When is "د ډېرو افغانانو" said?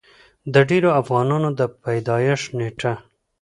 0.53-1.49